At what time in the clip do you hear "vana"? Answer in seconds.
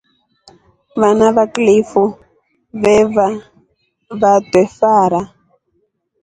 0.99-1.27